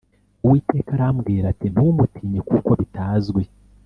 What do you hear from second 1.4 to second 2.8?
ati ntumutinye kuko